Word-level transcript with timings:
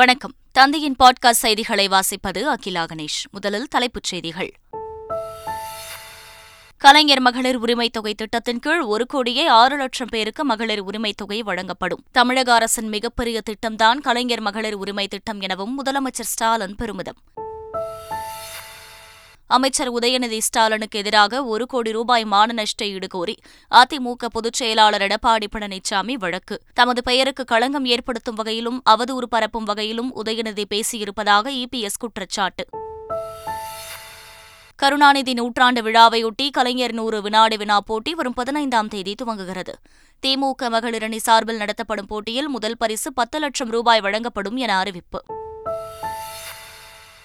வணக்கம். 0.00 0.34
தந்தையின் 0.52 0.96
பாட்காஸ்ட் 0.98 1.30
செய்திகளை 1.30 1.88
வாசிப்பது 1.88 2.42
அகிலா 2.42 2.84
கணேஷ். 2.84 3.30
முதலில் 3.30 3.68
தலைப்புச் 3.68 4.02
செய்திகள். 4.02 4.52
கலைஞர் 6.76 7.20
மகளிர் 7.20 7.60
உரிமைத் 7.60 7.92
தொகை 7.92 8.14
திட்டத்தின் 8.14 8.58
கீழ் 8.58 8.80
ஒரு 8.80 9.06
கோடியே 9.06 9.46
ஆறு 9.46 9.76
லட்சம் 9.76 10.06
பேருக்கு 10.10 10.44
மகளிர் 10.44 10.84
உரிமைத் 10.84 11.16
தொகை 11.16 11.42
வழங்கப்படும். 11.42 12.04
தமிழக 12.12 12.54
அரசின் 12.54 12.88
மிகப்பெரிய 12.88 13.40
திட்டம்தான் 13.50 13.98
கலைஞர் 13.98 14.40
மகளிர் 14.40 14.74
உரிமை 14.74 15.08
திட்டம் 15.08 15.40
எனவும் 15.40 15.84
முதலமைச்சர் 15.84 16.20
ஸ்டாலின் 16.20 16.74
பெருமிதம். 16.74 17.16
அமைச்சர் 19.50 19.92
உதயநிதி 19.92 20.38
ஸ்டாலினுக்கு 20.38 20.98
எதிராக 20.98 21.44
ஒரு 21.44 21.66
கோடி 21.66 21.92
ரூபாய் 21.92 22.24
மான 22.24 22.52
நஷ்ட 22.52 22.86
அதிமுக 23.70 24.26
பொதுச் 24.30 24.52
செயலாளர் 24.52 25.02
எடப்பாடி 25.02 25.46
பழனிசாமி 25.52 26.12
வழக்கு. 26.12 26.60
தமது 26.74 27.02
பெயருக்கு 27.02 27.44
களங்கம் 27.44 27.84
ஏற்படுத்தும் 27.84 28.34
வகையிலும் 28.34 28.82
அவதூறு 28.90 29.22
பரப்பும் 29.28 29.64
வகையிலும் 29.64 30.24
உதயநிதி 30.24 30.64
பேசியிருப்பதாக 30.70 31.64
இபிஎஸ் 31.64 31.98
குற்றச்சாட்டு. 31.98 32.68
கருணாநிதி 34.76 35.32
நூற்றாண்டு 35.32 35.82
விழாவையொட்டி 35.82 36.50
கலைஞர் 36.50 36.92
நூறு 36.92 37.22
வினாடி 37.22 37.56
வினா 37.56 37.80
போட்டி 37.80 38.14
வரும் 38.14 38.34
பதினைந்தாம் 38.34 38.88
தேதி 38.88 39.14
துவங்குகிறது. 39.24 39.72
திமுக 40.26 40.62
மகளிரணி 40.62 41.16
சார்பில் 41.16 41.56
நடத்தப்படும் 41.56 42.06
போட்டியில் 42.06 42.48
முதல் 42.48 42.76
பரிசு 42.76 43.12
பத்து 43.12 43.38
லட்சம் 43.38 43.68
ரூபாய் 43.68 44.00
வழங்கப்படும் 44.00 44.56
என 44.56 44.78
அறிவிப்பு. 44.78 45.24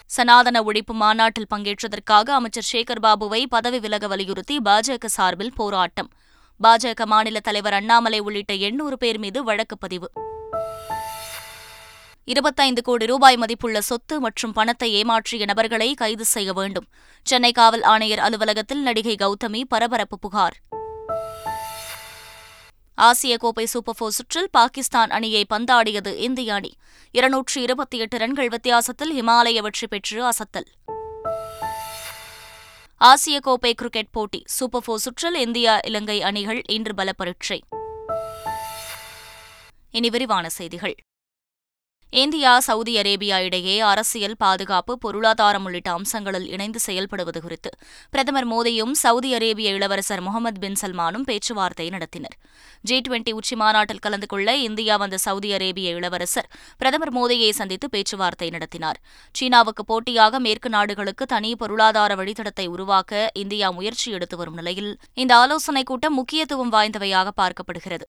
சனாதன 0.06 0.64
ஒழிப்பு 0.64 0.94
மாநாட்டில் 0.94 1.46
பங்கேற்றதற்காக 1.56 2.30
அமைச்சர் 2.30 2.68
சேகர் 2.74 3.02
பாபுவை 3.02 3.46
பதவி 3.50 3.80
விலக 3.80 4.08
வலியுறுத்தி 4.08 4.58
பாஜக 4.58 5.06
சார்பில் 5.06 5.54
போராட்டம். 5.54 6.10
பாஜக 6.64 7.06
மாநில 7.06 7.40
தலைவர் 7.40 7.74
அண்ணாமலை 7.74 8.20
உள்ளிட்ட 8.20 8.54
எண்ணூறு 8.54 8.98
பேர் 8.98 9.20
மீது 9.20 9.44
வழக்கு 9.44 9.78
பதிவு. 9.78 10.12
இருபத்தைந்து 12.24 12.82
கோடி 12.82 13.06
ரூபாய் 13.06 13.38
மதிப்புள்ள 13.38 13.82
சொத்து 13.82 14.20
மற்றும் 14.20 14.52
பணத்தை 14.52 15.04
ஏமாற்றிய 15.04 15.46
நபர்களை 15.46 15.94
கைது 15.94 16.26
செய்ய 16.26 16.54
வேண்டும். 16.54 16.88
சென்னை 17.24 17.52
காவல் 17.52 17.82
ஆணையர் 17.82 18.20
அலுவலகத்தில் 18.20 18.82
நடிகை 18.82 19.16
கௌதமி 19.16 19.64
பரபரப்பு 19.68 20.20
புகார். 20.20 20.58
ஆசிய 22.96 23.38
கோப்பை 23.38 23.66
சூப்பர் 23.66 23.96
போர் 23.98 24.12
சுற்றில் 24.12 24.50
பாகிஸ்தான் 24.52 25.10
அணியை 25.10 25.46
பந்தாடியது 25.54 26.16
இந்திய 26.16 26.54
அணி. 26.54 26.72
இருநூற்று 27.12 27.62
இருபத்தி 27.62 27.98
எட்டு 27.98 28.18
ரன்கள் 28.18 28.48
வித்தியாசத்தில் 28.48 29.22
இமாலய 29.22 29.62
வெற்றி 29.62 29.88
பெற்று 29.88 30.30
அசத்தல். 30.30 30.68
ஆசிய 32.98 33.40
கோப்பை 33.40 33.74
கிரிக்கெட் 33.74 34.12
போட்டி 34.12 34.44
சூப்பர் 34.46 34.84
போர் 34.86 35.00
சுற்றில் 35.00 35.36
இந்தியா 35.36 35.80
இலங்கை 35.84 36.22
அணிகள் 36.22 36.62
இன்று 36.70 36.96
பல 36.96 37.14
பரீட்சை 37.14 37.64
இனி 39.92 40.10
விரிவான 40.10 40.50
செய்திகள். 40.50 40.96
இந்தியா 42.22 42.60
சவுதி 42.60 42.98
அரேபியா 43.00 43.38
இடையே 43.46 43.80
அரசியல் 43.80 44.36
பாதுகாப்பு 44.38 44.94
பொருளாதாரம் 44.98 45.66
உள்ளிட்ட 45.66 45.90
அம்சங்களில் 45.92 46.46
இணைந்து 46.48 46.80
செயல்படுவது 46.86 47.40
குறித்து 47.42 47.70
பிரதமர் 48.10 48.48
மோடியும் 48.52 48.92
சவுதி 48.92 49.34
அரேபிய 49.34 49.74
இளவரசர் 49.74 50.22
முகமது 50.22 50.60
பின் 50.60 50.78
சல்மானும் 50.82 51.26
பேச்சுவார்த்தை 51.26 51.90
நடத்தினர். 51.90 52.36
ஜி 52.82 53.02
டுவெண்டி 53.02 53.34
உச்சிமாநாட்டில் 53.34 54.00
கலந்து 54.00 54.26
கொள்ள 54.26 54.56
இந்தியா 54.56 54.98
வந்த 54.98 55.18
சவுதி 55.18 55.54
அரேபிய 55.54 55.92
இளவரசர் 55.92 56.50
பிரதமர் 56.78 57.14
மோடியை 57.14 57.50
சந்தித்து 57.50 57.90
பேச்சுவார்த்தை 57.90 58.50
நடத்தினார். 58.50 59.00
சீனாவுக்கு 59.32 59.86
போட்டியாக 59.86 60.40
மேற்கு 60.40 60.70
நாடுகளுக்கு 60.70 61.26
தனி 61.26 61.56
பொருளாதார 61.56 62.16
வழித்தடத்தை 62.16 62.68
உருவாக்க 62.68 63.32
இந்தியா 63.34 63.70
முயற்சி 63.72 64.12
எடுத்து 64.12 64.38
வரும் 64.38 64.54
நிலையில் 64.54 64.92
இந்த 65.14 65.36
ஆலோசனைக் 65.36 65.86
கூட்டம் 65.86 66.14
முக்கியத்துவம் 66.14 66.74
வாய்ந்தவையாக 66.74 67.32
பார்க்கப்படுகிறது. 67.42 68.08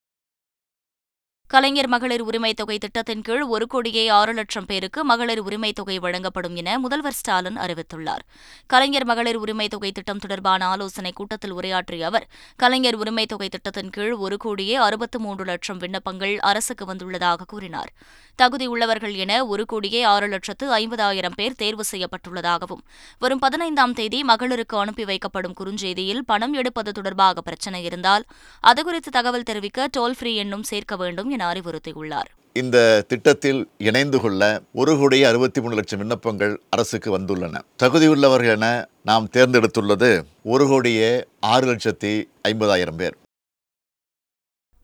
கலைஞர் 1.47 1.89
மகளிர் 1.89 2.25
உரிமைத் 2.25 2.57
தொகை 2.57 2.79
திட்டத்தின் 2.79 3.23
கீழ் 3.23 3.43
ஒரு 3.43 3.67
கோடியே 3.67 4.09
ஆறு 4.09 4.33
லட்சம் 4.33 4.67
பேருக்கு 4.67 5.05
மகளிர் 5.05 5.43
உரிமைத் 5.43 5.73
தொகை 5.73 5.99
வழங்கப்படும் 5.99 6.57
என 6.57 6.79
முதல்வர் 6.79 7.13
ஸ்டாலின் 7.13 7.57
அறிவித்துள்ளார். 7.57 8.23
கலைஞர் 8.67 9.05
மகளிர் 9.05 9.41
உரிமைத் 9.41 9.69
தொகை 9.69 9.93
திட்டம் 9.93 10.19
தொடர்பான 10.19 10.67
ஆலோசனைக் 10.67 11.17
கூட்டத்தில் 11.17 11.51
உரையாற்றிய 11.51 12.07
அவர் 12.07 12.29
கலைஞர் 12.57 12.99
உரிமைத் 12.99 13.27
தொகை 13.27 13.49
திட்டத்தின் 13.49 13.91
கீழ் 13.91 14.13
ஒரு 14.13 14.37
கோடியே 14.37 14.75
அறுபத்து 14.75 15.21
மூன்று 15.21 15.45
லட்சம் 15.45 15.77
விண்ணப்பங்கள் 15.77 16.39
அரசுக்கு 16.41 16.85
வந்துள்ளதாக 16.85 17.47
கூறினார். 17.47 17.93
தகுதி 18.35 18.67
உள்ளவர்கள் 18.67 19.15
என 19.15 19.47
ஒரு 19.47 19.65
கோடியே 19.65 20.03
ஆறு 20.03 20.27
லட்சத்து 20.27 20.79
ஐம்பதாயிரம் 20.79 21.35
பேர் 21.35 21.55
தேர்வு 21.55 21.85
செய்யப்பட்டுள்ளதாகவும் 21.93 22.83
வரும் 23.19 23.39
பதினைந்தாம் 23.39 23.93
தேதி 23.93 24.23
மகளிருக்கு 24.23 24.77
அனுப்பி 24.77 25.05
வைக்கப்படும் 25.05 25.55
குறுஞ்செய்தியில் 25.61 26.21
பணம் 26.27 26.53
எடுப்பது 26.53 26.93
தொடர்பாக 26.93 27.41
பிரச்சினை 27.41 27.85
இருந்தால் 27.85 28.25
அதுகுறித்து 28.67 29.11
தகவல் 29.11 29.43
தெரிவிக்க 29.43 29.89
டோல் 29.97 30.15
ஃப்ரீ 30.19 30.35
எண்ணும் 30.35 30.63
சேர்க்க 30.63 30.97
வேண்டும் 30.97 31.35
என 31.37 31.53
அறிவுறுத்தியுள்ளார். 31.53 32.31
இந்த 32.63 32.79
திட்டத்தில் 33.09 33.59
இணைந்து 33.89 34.19
கொள்ள 34.21 34.43
ஒரு 34.81 34.93
கோடி 35.01 35.19
அறுபத்தி 35.31 35.61
மூணு 35.61 35.75
லட்சம் 35.75 35.99
விண்ணப்பங்கள் 35.99 36.55
அரசுக்கு 36.75 37.11
வந்துள்ளன. 37.19 37.61
தகுதியுள்ளவர்கள் 37.83 38.55
என 38.57 38.89
நாம் 39.11 39.29
தேர்ந்தெடுத்துள்ளது 39.37 40.11
ஒரு 40.55 40.67
கோடியே 40.73 41.11
ஆறு 41.53 41.67
லட்சத்தி 41.73 42.13
ஐம்பதாயிரம் 42.49 42.99
பேர். 43.03 43.17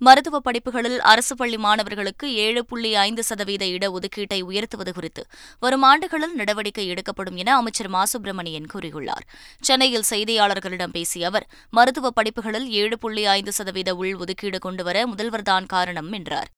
மருத்துவ 0.03 0.41
படிப்புகளில் 0.41 1.01
அரசு 1.01 1.37
பள்ளி 1.37 1.59
மாணவர்களுக்கு 1.59 2.35
ஏழு 2.35 2.65
புள்ளி 2.65 2.95
ஐந்து 2.95 3.23
சதவீத 3.23 3.65
இடஒதுக்கீட்டை 3.65 4.43
உயர்த்துவது 4.43 4.93
குறித்து 4.93 5.23
வரும் 5.59 5.83
ஆண்டுகளில் 5.83 6.35
நடவடிக்கை 6.35 6.87
எடுக்கப்படும் 6.87 7.37
என 7.37 7.55
அமைச்சர் 7.57 7.89
மா. 7.89 8.05
சுப்பிரமணியன் 8.05 8.67
கூறியுள்ளார். 8.75 9.27
சென்னையில் 9.61 10.09
செய்தியாளர்களிடம் 10.11 10.93
பேசிய 10.93 11.27
அவர் 11.27 11.47
மருத்துவ 11.71 12.11
படிப்புகளில் 12.11 12.69
ஏழு 12.71 12.99
புள்ளி 12.99 13.27
ஐந்து 13.27 13.53
சதவீத 13.53 13.95
உள்ஒதுக்கீடு 13.95 14.59
கொண்டுவர 14.59 15.07
முதல்வர்தான் 15.07 15.67
காரணம் 15.67 16.13
என்றார். 16.13 16.51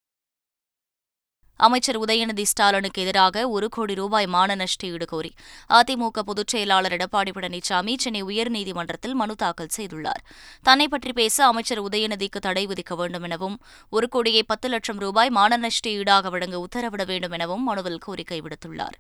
அமைச்சர் 1.57 1.99
உதயநிதி 2.01 2.43
ஸ்டாலினுக்கு 2.43 3.03
எதிராக 3.03 3.49
ஒரு 3.49 3.69
கோடி 3.69 3.95
ரூபாய் 3.95 4.27
மான 4.27 4.57
நஷ்டஈடு 4.57 5.07
கோரி 5.07 5.31
அதிமுக 5.69 6.23
பொதுச் 6.25 6.47
செயலாளர் 6.47 6.93
எடப்பாடி 6.93 7.33
பழனிசாமி 7.35 7.95
சென்னை 7.97 8.23
உயர்நீதிமன்றத்தில் 8.25 9.13
மனு 9.13 9.35
தாக்கல் 9.35 9.73
செய்துள்ளார். 9.77 10.23
தன்னை 10.63 10.89
பற்றி 10.89 11.13
பேச 11.13 11.47
அமைச்சர் 11.47 11.83
உதயநிதிக்கு 11.83 12.41
தடை 12.41 12.67
விதிக்க 12.67 12.97
வேண்டும் 12.97 13.23
எனவும் 13.23 13.57
ஒரு 13.91 14.09
கோடியே 14.09 14.43
பத்து 14.43 14.69
லட்சம் 14.69 14.99
ரூபாய் 14.99 15.31
மான 15.31 15.57
நஷ்ட 15.57 15.91
ஈடாக 15.91 16.31
வழங்க 16.31 16.59
உத்தரவிட 16.59 17.07
வேண்டும் 17.07 17.31
எனவும் 17.31 17.63
மனுவில் 17.63 17.99
கோரிக்கை 17.99 18.41
விடுத்துள்ளார். 18.41 18.99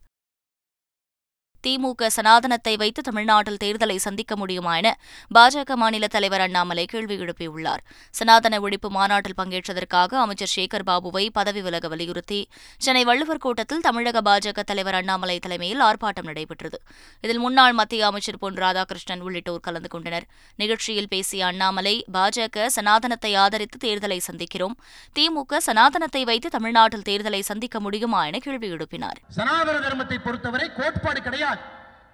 திமுக 1.64 2.06
சனாதனத்தை 2.16 2.72
வைத்து 2.76 3.00
தமிழ்நாட்டில் 3.02 3.60
தேர்தலை 3.64 3.96
சந்திக்க 4.06 4.32
முடியுமா 4.36 4.72
என 4.80 4.88
பாஜக 5.34 5.76
மாநில 5.82 6.06
தலைவர் 6.14 6.42
அண்ணாமலை 6.46 6.84
கேள்வி 6.84 7.16
எழுப்பியுள்ளார். 7.24 7.82
சனாதன 8.18 8.58
ஒழிப்பு 8.60 8.88
மாநாட்டில் 8.96 9.36
பங்கேற்றதற்காக 9.40 10.18
அமைச்சர் 10.24 10.52
சேகர் 10.56 10.84
பாபுவை 10.88 11.24
பதவி 11.38 11.60
விலக 11.60 11.88
வலியுறுத்தி 11.88 12.40
சென்னை 12.78 13.04
வள்ளுவர் 13.10 13.42
கூட்டத்தில் 13.44 13.80
தமிழக 13.80 14.22
பாஜக 14.30 14.64
தலைவர் 14.70 14.98
அண்ணாமலை 15.00 15.38
தலைமையில் 15.38 15.80
ஆர்ப்பாட்டம் 15.80 16.28
நடைபெற்றது. 16.30 16.80
இதில் 17.24 17.38
முன்னாள் 17.38 17.72
மத்திய 17.72 18.06
அமைச்சர் 18.06 18.40
பொன் 18.44 18.58
ராதாகிருஷ்ணன் 18.64 19.24
உள்ளிட்டோர் 19.28 19.64
கலந்து 19.68 19.88
கொண்டனர். 19.88 20.26
நிகழ்ச்சியில் 20.56 21.10
பேசிய 21.14 21.46
அண்ணாமலை 21.46 21.94
பாஜக 22.18 22.66
சனாதனத்தை 22.76 23.32
ஆதரித்து 23.44 23.78
தேர்தலை 23.86 24.20
சந்திக்கிறோம். 24.28 24.76
திமுக 25.16 25.62
சனாதனத்தை 25.68 26.24
வைத்து 26.24 26.48
தமிழ்நாட்டில் 26.48 27.06
தேர்தலை 27.10 27.42
சந்திக்க 27.50 27.80
முடியுமா 27.80 28.22
என 28.26 28.38
கேள்வி 28.38 28.70
எழுப்பினார். 28.74 29.18
சனாதன 29.38 29.76
தர்மத்தை 29.86 30.18
பொறுத்தவரை 30.26 30.68
கோட்பாடு 30.78 31.20
கிடையாது. 31.28 31.53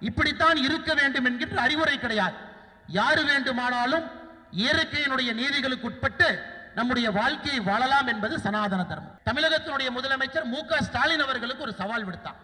இப்படித்தான் 0.07 0.57
இருக்க 0.67 0.91
வேண்டும் 0.99 1.27
என்கின்ற 1.29 1.57
அறிவுரை 1.65 1.97
கிடையாது. 1.99 2.37
யாரு 2.99 3.21
வேண்டுமானாலும் 3.31 4.05
இயற்கையினுடைய 4.61 5.29
நீதிகளுக்கு 5.41 5.87
உட்பட்டு 5.89 6.29
நம்முடைய 6.77 7.07
வாழ்க்கையை 7.19 7.59
வாழலாம் 7.69 8.09
என்பது 8.13 8.35
சனாதன 8.45 8.81
தர்மம். 8.91 9.15
தமிழகத்தினுடைய 9.29 9.89
முதலமைச்சர் 9.97 10.45
மு 10.53 10.59
க 10.69 10.81
ஸ்டாலின் 10.87 11.23
அவர்களுக்கு 11.25 11.65
ஒரு 11.67 11.73
சவால் 11.81 12.05
விடுத்தார். 12.07 12.39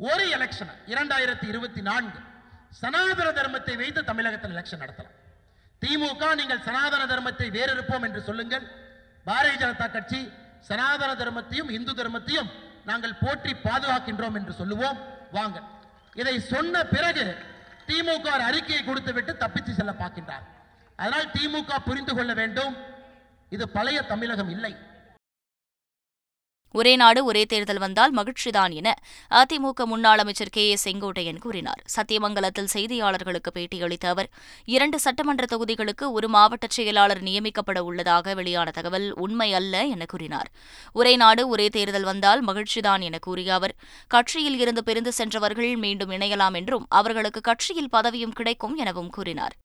ஒரு 0.00 0.24
எலெக்ஷன் 0.36 0.72
இரண்டாயிரத்தி 0.92 1.46
இருபத்தி 1.52 1.82
நான்கு 1.90 2.20
சனாதன 2.82 3.28
தர்மத்தை 3.38 3.74
வைத்து 3.82 4.00
தமிழகத்தில் 4.10 4.54
எலெக்ஷன் 4.54 4.82
நடத்தலாம். 4.84 5.18
திமுக 5.82 6.22
நீங்கள் 6.40 6.64
சனாதன 6.68 7.02
தர்மத்தை 7.12 7.48
வேறிருப்போம் 7.56 8.04
என்று 8.08 8.20
சொல்லுங்கள். 8.28 8.64
பாரதிய 9.28 9.56
ஜனதா 9.62 9.86
கட்சி 9.96 10.20
சனாதன 10.68 11.10
தர்மத்தையும் 11.22 11.70
இந்து 11.76 11.92
தர்மத்தையும் 12.00 12.50
நாங்கள் 12.90 13.18
போற்றி 13.22 13.52
பாதுகாக்கின்றோம் 13.66 14.36
என்று 14.40 14.52
சொல்லுவோம். 14.60 14.98
வாங்க. 15.36 15.58
இதை 16.20 16.34
சொன்ன 16.52 16.84
பிறகு 16.94 17.24
திமுக 17.88 18.26
அறிக்கையை 18.48 18.82
கொடுத்துவிட்டு 18.84 19.32
தப்பித்து 19.36 19.72
செல்ல 19.74 19.92
பார்க்கின்றார். 20.02 20.44
அதனால் 20.96 21.30
திமுக 21.36 21.78
புரிந்து 21.84 22.12
கொள்ள 22.14 22.32
வேண்டும். 22.34 22.74
இது 23.54 23.64
பழைய 23.68 24.02
தமிழகம் 24.02 24.50
இல்லை. 24.56 24.72
ஒரே 26.78 26.96
நாடு 26.96 27.24
ஒரே 27.24 27.44
தேர்தல் 27.44 27.78
வந்தால் 27.78 28.14
மகிழ்ச்சிதான் 28.14 28.72
என 28.72 28.88
அதிமுக 29.30 29.84
முன்னாள் 29.84 30.18
அமைச்சர் 30.18 30.50
கே 30.50 30.64
ஏ 30.70 30.76
செங்கோட்டையன் 30.84 31.38
கூறினார். 31.38 31.82
சத்தியமங்கலத்தில் 31.96 32.70
செய்தியாளர்களுக்கு 32.72 33.50
பேட்டியளித்த 33.54 34.06
அவர் 34.06 34.28
இரண்டு 34.64 34.98
சட்டமன்ற 35.00 35.44
தொகுதிகளுக்கு 35.50 36.12
ஒரு 36.12 36.28
மாவட்ட 36.28 36.66
செயலாளர் 36.70 37.22
நியமிக்கப்பட 37.22 37.78
உள்ளதாக 37.78 38.34
வெளியான 38.34 38.70
தகவல் 38.70 39.12
உண்மை 39.14 39.54
அல்ல 39.54 39.84
என 39.84 40.04
கூறினார். 40.04 40.50
ஒரே 40.92 41.16
நாடு 41.16 41.48
ஒரே 41.48 41.68
தேர்தல் 41.68 42.02
வந்தால் 42.02 42.44
மகிழ்ச்சிதான் 42.44 43.00
என 43.00 43.18
கூறிய 43.18 43.54
அவர் 43.54 43.74
கட்சியில் 44.06 44.58
இருந்து 44.58 44.84
பிரிந்து 44.84 45.12
சென்றவர்கள் 45.12 45.76
மீண்டும் 45.76 46.10
இணையலாம் 46.10 46.54
என்றும் 46.54 46.86
அவர்களுக்கு 46.88 47.40
கட்சியில் 47.40 47.92
பதவியும் 47.92 48.36
கிடைக்கும் 48.40 48.76
எனவும் 48.76 49.10
கூறினார். 49.10 49.56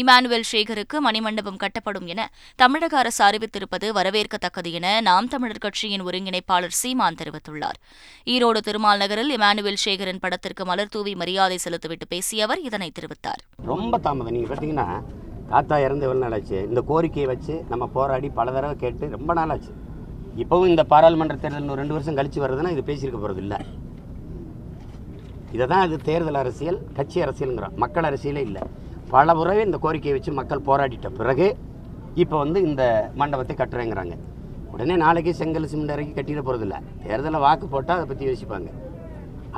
இமானுவேல் 0.00 0.46
சேகருக்கு 0.50 0.96
மணிமண்டபம் 1.04 1.58
கட்டப்படும் 1.62 2.08
என 2.12 2.20
தமிழக 2.62 2.94
அரசு 3.02 3.20
அறிவித்திருப்பது 3.26 3.86
வரவேற்கத்தக்கது 3.98 4.70
என 4.78 4.86
நாம் 5.06 5.28
தமிழர் 5.34 5.62
கட்சியின் 5.64 6.04
ஒருங்கிணைப்பாளர் 6.08 6.74
சீமான் 6.80 7.18
தெரிவித்துள்ளார். 7.20 7.78
ஈரோடு 8.34 8.60
திருமால் 8.66 9.00
நகரில் 9.02 9.32
இமானுவேல் 9.36 9.80
சேகரின் 9.84 10.20
படத்திற்கு 10.24 10.64
மலர் 10.70 10.92
தூவி 10.96 11.14
மரியாதை 11.22 11.58
செலுத்திவிட்டு 11.64 12.06
பேசிய 12.12 12.44
அவர் 12.48 12.62
இதனை 12.68 12.90
தெரிவித்தார். 12.98 13.42
ரொம்ப 13.72 13.98
தாமதம். 14.06 14.34
நீங்க 14.36 14.48
பார்த்தீங்கன்னா 14.52 14.88
தாத்தா 15.52 15.76
இறந்து 15.86 16.06
எவ்வளோ 16.06 16.22
நாள் 16.24 16.36
ஆச்சு? 16.38 16.58
இந்த 16.70 16.80
கோரிக்கையை 16.92 17.28
வச்சு 17.34 17.56
நம்ம 17.72 17.84
போராடி 17.96 18.30
பல 18.38 18.52
தடவை 18.56 18.76
கேட்டு 18.84 19.14
ரொம்ப 19.16 19.32
நாள் 19.40 19.52
ஆச்சு. 19.54 19.72
இப்போவும் 20.42 20.70
இந்த 20.72 20.84
பாராளுமன்ற 20.92 21.36
தேர்தல் 21.42 21.62
இன்னும் 21.64 21.80
ரெண்டு 21.82 21.96
வருஷம் 21.96 22.18
கழிச்சு 22.18 22.42
வருதுன்னா 22.44 22.72
இது 22.76 22.88
பேசியிருக்க 22.88 23.20
போகிறது 23.22 23.42
இல்லை. 23.44 23.60
இதை 25.54 25.66
தான் 25.72 25.84
இது 25.88 25.98
தேர்தல் 26.08 26.40
அரசியல் 26.42 26.80
கட்சி 26.98 27.18
அரசியலுங்கிறோம் 27.26 27.78
மக்கள் 27.84 28.08
அரசியலே 28.10 28.42
இல்லை. 28.48 28.64
பல 29.14 29.34
முறை 29.38 29.52
இந்த 29.66 29.78
கோரிக்கையை 29.84 30.14
வச்சு 30.16 30.32
மக்கள் 30.38 30.66
போராடிட்ட 30.68 31.08
பிறகு 31.18 31.46
இப்போ 32.22 32.36
வந்து 32.42 32.58
இந்த 32.68 32.82
மண்டபத்தை 33.20 33.54
கட்டுறேங்கிறாங்க. 33.58 34.14
உடனே 34.72 34.94
நாளைக்கு 35.02 35.32
செங்கல் 35.40 35.68
சிமெண்ட் 35.72 35.94
இறக்கி 35.94 36.12
கட்டிட 36.16 36.40
போகிறதில்ல 36.46 36.76
தேர்தலில் 37.04 37.44
வாக்கு 37.46 37.66
போட்டால் 37.74 37.98
அதை 37.98 38.06
பற்றி 38.10 38.28
யோசிப்பாங்க. 38.28 38.68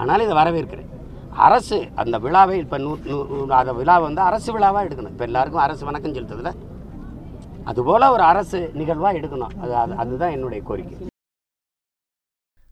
ஆனால் 0.00 0.24
இதை 0.26 0.34
வரவேற்கிறேன். 0.40 0.90
அரசு 1.46 1.78
அந்த 2.02 2.16
விழாவை 2.24 2.56
இப்போ 2.64 2.76
நூ 2.84 2.92
நூ 3.10 3.38
அந்த 3.60 3.72
விழாவை 3.80 4.04
வந்து 4.08 4.22
அரசு 4.28 4.48
விழாவாக 4.56 4.86
எடுக்கணும். 4.88 5.14
இப்போ 5.14 5.26
எல்லாருக்கும் 5.30 5.64
அரசு 5.66 5.82
வணக்கம் 5.90 6.16
செலுத்துதில்ல 6.16 6.52
அதுபோல் 7.70 8.12
ஒரு 8.16 8.24
அரசு 8.32 8.58
நிகழ்வாக 8.80 9.18
எடுக்கணும். 9.20 9.54
அது 9.62 9.74
அதுதான் 10.02 10.34
என்னுடைய 10.36 10.62
கோரிக்கை. 10.70 10.96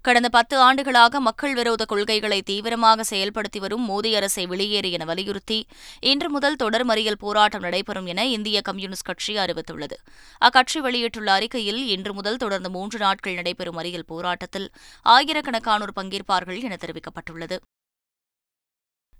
கடந்த 0.07 0.29
பத்து 0.29 0.57
ஆண்டுகளாக 0.59 1.21
மக்கள் 1.21 1.55
விரோத 1.55 1.85
கொள்கைகளை 1.85 2.43
தீவிரமாக 2.43 3.05
செயல்படுத்தி 3.11 3.59
வரும் 3.59 3.85
மோடி 3.91 4.11
அரசை 4.15 4.45
வெளியேறு 4.47 4.91
என 4.91 5.05
வலியுறுத்தி 5.05 5.59
இன்று 6.01 6.29
முதல் 6.31 6.57
தொடர் 6.57 6.87
மறியல் 6.87 7.19
போராட்டம் 7.19 7.61
நடைபெறும் 7.61 8.07
என 8.07 8.27
இந்திய 8.27 8.61
கம்யூனிஸ்ட் 8.61 9.09
கட்சி 9.09 9.35
அறிவித்துள்ளது. 9.37 9.97
அக்கட்சி 10.41 10.81
வெளியிட்டுள்ள 10.81 11.33
அறிக்கையில் 11.33 11.83
இன்று 11.87 12.15
முதல் 12.15 12.37
தொடர்ந்து 12.37 12.71
மூன்று 12.71 12.99
நாட்கள் 12.99 13.35
நடைபெறும் 13.35 13.79
மறியல் 13.79 14.07
போராட்டத்தில் 14.07 14.69
ஆயிரக்கணக்கானோர் 15.07 15.97
பங்கேற்பார்கள் 16.01 16.63
என 16.63 16.79
தெரிவிக்கப்பட்டுள்ளது. 16.85 17.59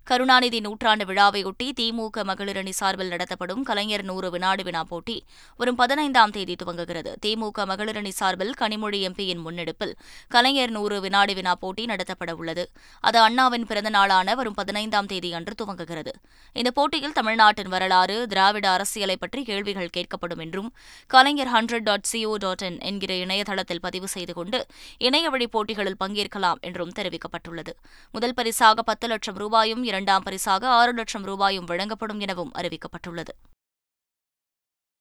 கருணாநிதி 0.07 0.61
நூற்றாண்டு 0.61 1.05
விழாவையொட்டி 1.05 1.67
திமுக 1.81 2.23
மகளிரணி 2.25 2.73
சார்பில் 2.81 3.09
நடத்தப்படும் 3.09 3.63
கலைஞர் 3.63 4.05
நூறு 4.05 4.31
வினாடி 4.31 4.63
வினா 4.63 4.83
போட்டி 4.85 5.17
வரும் 5.57 5.75
பதினைந்தாம் 5.75 6.31
தேதி 6.31 6.55
துவங்குகிறது. 6.55 7.13
திமுக 7.27 7.65
மகளிரணி 7.71 8.09
சார்பில் 8.09 8.53
கனிமொழி 8.61 8.99
எம்பியின் 9.09 9.43
முன்னெடுப்பில் 9.47 9.95
கலைஞர் 10.29 10.71
நூறு 10.71 11.01
வினாடி 11.01 11.35
வினா 11.35 11.55
போட்டி 11.55 11.85
நடத்தப்பட 11.85 12.31
உள்ளது. 12.31 12.71
அது 13.01 13.19
அண்ணாவின் 13.19 13.67
பிறந்த 13.67 13.91
நாளான 13.91 14.35
வரும் 14.35 14.55
பதினைந்தாம் 14.55 15.07
தேதி 15.07 15.33
அன்று 15.33 15.55
துவங்குகிறது. 15.63 16.13
இந்த 16.53 16.71
போட்டியில் 16.71 17.13
தமிழ்நாட்டின் 17.13 17.69
வரலாறு 17.69 18.27
திராவிட 18.27 18.71
அரசியலை 18.71 19.17
பற்றி 19.17 19.43
கேள்விகள் 19.43 19.91
கேட்கப்படும் 19.97 20.39
என்றும் 20.39 20.71
Kalaignar 21.07 21.53
hundred 21.53 21.87
dot 21.91 22.09
CO 22.13 22.35
dot 22.37 22.63
in 22.63 22.79
என்கிற 22.81 23.15
இணையதளத்தில் 23.15 23.81
பதிவு 23.81 24.09
செய்து 24.09 24.33
கொண்டு 24.33 24.67
இணையவழி 24.99 25.49
போட்டிகளில் 25.49 26.01
பங்கேற்கலாம் 26.05 26.61
என்றும் 26.61 26.95
தெரிவிக்கப்பட்டுள்ளது. 26.97 27.75
முதல் 28.13 28.35
பரிசாக 28.35 28.83
பத்து 28.83 29.07
லட்சம் 29.09 29.35
ரூபாயும் 29.35 29.95
இரண்டாம் 29.97 30.23
பரிசாக 30.23 30.69
ஆறு 30.69 30.93
லட்சம் 30.93 31.23
ரூபாயும் 31.23 31.65
வழங்கப்படும் 31.65 32.21
எனவும் 32.21 32.53
அறிவிக்கப்பட்டுள்ளது. 32.55 33.35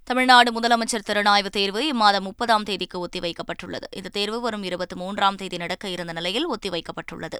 தமிழ்நாடு 0.09 0.49
முதலமைச்சர் 0.59 1.05
திறனாய்வு 1.05 1.49
தேர்வு 1.49 1.79
இம்மாதம் 1.91 2.25
முப்பதாம் 2.27 2.63
தேதிக்கு 2.63 2.97
ஒத்திவைக்கப்பட்டுள்ளது. 3.05 3.87
இந்த 3.91 4.09
தேர்வு 4.09 4.41
வரும் 4.41 4.63
இருபத்தி 4.63 4.95
மூன்றாம் 4.95 5.35
தேதி 5.35 5.57
நடக்க 5.57 5.87
இருந்த 5.87 6.13
நிலையில் 6.13 6.47
ஒத்திவைக்கப்பட்டுள்ளது. 6.49 7.39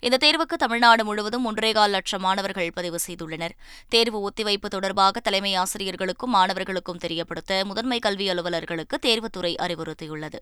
இந்த 0.00 0.16
தேர்வுக்கு 0.24 0.56
தமிழ்நாடு 0.64 1.04
முழுவதும் 1.04 1.46
ஒன்றேகால் 1.46 1.94
லட்சம் 1.96 2.20
மாணவர்கள் 2.20 2.70
பதிவு 2.74 2.98
செய்துள்ளனர். 3.06 3.54
தேர்வு 3.88 4.20
ஒத்திவைப்பு 4.30 4.66
தொடர்பாக 4.66 5.20
தலைமை 5.20 5.54
ஆசிரியர்களுக்கும் 5.58 6.34
மாணவர்களுக்கும் 6.38 7.02
தெரியப்படுத்த 7.06 7.62
முதன்மை 7.64 7.98
கல்வி 7.98 8.28
அலுவலர்களுக்கு 8.28 8.98
தேர்வுத்துறை 9.06 9.54
அறிவுறுத்தியுள்ளது. 9.66 10.40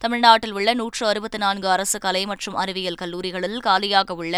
தமிழ்நாட்டில் 0.00 0.52
உள்ள 0.52 0.74
நூற்று 0.74 1.06
அறுபத்தி 1.06 1.38
நான்கு 1.38 1.68
அரசு 1.68 1.98
கலை 1.98 2.26
மற்றும் 2.26 2.54
அறிவியல் 2.54 2.94
கல்லூரிகளில் 2.94 3.58
காலியாக 3.58 4.14
உள்ள 4.14 4.34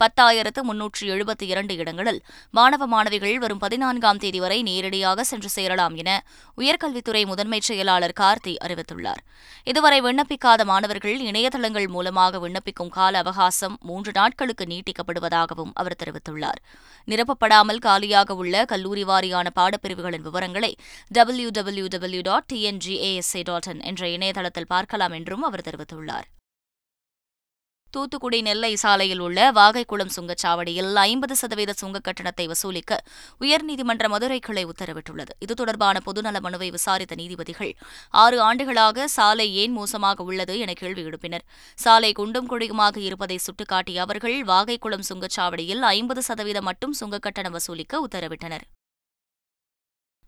பத்தாயிரத்து 0.00 0.60
முன்னூற்று 0.62 1.04
எழுபத்தி 1.14 1.42
இரண்டு 1.42 1.76
இடங்களில் 1.76 2.20
மாணவ 2.50 2.86
மாணவிகள் 2.86 3.38
வரும் 3.38 3.58
பதினான்காம் 3.58 4.16
தேதி 4.16 4.40
வரை 4.40 4.58
நேரடியாக 4.62 5.24
சென்று 5.24 5.48
சேரலாம் 5.48 5.94
என 5.94 6.10
உயர்கல்வித்துறை 6.58 7.22
முதன்மைச் 7.26 7.62
செயலாளர் 7.62 8.14
கார்த்தி 8.20 8.54
அறிவித்துள்ளார். 8.64 9.22
இதுவரை 9.64 10.00
விண்ணப்பிக்காத 10.00 10.64
மாணவர்கள் 10.64 11.16
இணையதளங்கள் 11.20 11.88
மூலமாக 11.88 12.38
விண்ணப்பிக்கும் 12.38 12.92
கால 12.98 13.18
அவகாசம் 13.18 13.78
மூன்று 13.80 14.12
நாட்களுக்கு 14.12 14.64
நீட்டிக்கப்படுவதாகவும் 14.64 15.72
அவர் 15.74 15.98
தெரிவித்துள்ளார். 16.04 16.60
நிரப்பப்படாமல் 17.08 17.82
காலியாக 17.88 18.34
உள்ள 18.34 18.64
கல்லூரி 18.64 19.04
வாரியான 19.04 19.46
பாடப்பிரிவுகளின் 19.60 20.26
விவரங்களை 20.28 20.72
W 21.08 21.48
W 21.52 21.86
W 21.86 22.20
dot 22.20 22.48
TNGASA 22.52 23.42
dot 23.42 23.70
in 23.72 23.80
என்ற 23.80 24.08
இணையதளத்தில் 24.08 24.70
பார்க்க 24.74 24.95
பார்க்கலாம் 24.96 25.20
என்றும் 25.20 25.46
அவர் 25.48 25.68
தெரிவித்துள்ளார். 25.68 26.26
தூத்துக்குடி 27.94 28.38
நெல்லை 28.46 28.70
சாலையில் 28.82 29.20
உள்ள 29.24 29.38
வாகைக்குளம் 29.58 30.12
சுங்கச்சாவடியில் 30.14 30.98
ஐம்பது 31.02 31.34
சதவீத 31.40 31.72
சுங்க 31.80 31.98
கட்டணத்தை 32.06 32.46
வசூலிக்க 32.52 32.98
உயர்நீதிமன்ற 33.44 34.06
மதுரை 34.14 34.38
கிளை 34.46 34.64
உத்தரவிட்டுள்ளது. 34.72 35.32
இது 35.44 35.54
தொடர்பான 35.54 36.02
பொதுநல 36.08 36.40
மனுவை 36.46 36.68
விசாரித்த 36.76 37.16
நீதிபதிகள் 37.20 37.72
ஆறு 38.22 38.38
ஆண்டுகளாக 38.48 39.06
சாலை 39.16 39.48
ஏன் 39.62 39.76
மோசமாக 39.78 40.28
உள்ளது 40.30 40.56
என 40.64 40.74
கேள்வி 40.82 41.04
எழுப்பினர். 41.08 41.46
சாலை 41.84 42.12
குண்டும் 42.20 42.50
குழியுமாக 42.52 42.96
இருப்பதை 43.08 43.38
சுட்டிக்காட்டிய 43.46 44.04
அவர்கள் 44.06 44.38
வாகைக்குளம் 44.52 45.08
சுங்கச்சாவடியில் 45.10 45.84
ஐம்பது 45.96 46.24
சதவீதம் 46.30 46.68
மட்டும் 46.70 46.96
சுங்க 47.02 47.24
கட்டணம் 47.28 47.56
வசூலிக்க 47.58 48.04
உத்தரவிட்டனர். 48.06 48.66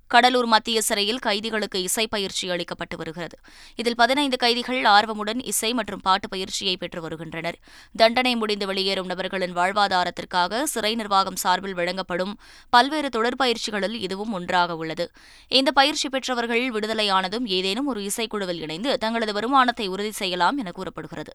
கடலூர் 0.08 0.46
மத்திய 0.46 0.80
சிறையில் 0.80 1.18
கைதிகளுக்கு 1.18 1.82
இசை 1.82 2.06
பயிற்சி 2.06 2.50
அளிக்கப்பட்டு 2.50 2.96
வருகிறது. 2.96 3.36
இதில் 3.76 3.94
பதினைந்து 3.94 4.36
கைதிகள் 4.36 4.82
ஆர்வமுடன் 4.82 5.40
இசை 5.44 5.72
மற்றும் 5.72 6.02
பாட்டு 6.02 6.28
பயிற்சியை 6.28 6.76
பெற்று 6.76 7.00
வருகின்றனர். 7.00 7.58
தண்டனை 7.96 8.36
முடிந்து 8.36 8.66
வெளியேறும் 8.66 9.06
நபர்களின் 9.06 9.56
வாழ்வாதாரத்திற்காக 9.56 10.62
சிறை 10.62 10.94
நிர்வாகம் 10.94 11.36
சார்பில் 11.36 11.74
வழங்கப்படும் 11.74 12.38
பல்வேறு 12.70 13.08
தொடர்பயிற்சிகளில் 13.08 13.98
இதுவும் 14.06 14.32
ஒன்றாக 14.32 14.76
உள்ளது. 14.76 15.10
இந்த 15.48 15.72
பயிற்சி 15.72 16.08
பெற்றவர்கள் 16.08 16.70
விடுதலையானதும் 16.70 17.46
ஏதேனும் 17.58 17.86
ஒரு 17.86 18.02
இசைக்குழுவில் 18.02 18.60
இணைந்து 18.60 18.98
தங்களது 18.98 19.32
வருமானத்தை 19.32 19.88
உறுதி 19.88 20.10
செய்யலாம் 20.10 20.58
என 20.58 20.70
கூறப்படுகிறது. 20.70 21.34